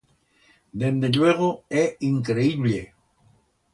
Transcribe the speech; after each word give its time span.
Dende 0.79 1.07
lluego 1.15 1.49
é 1.83 1.85
increíblle. 2.13 2.81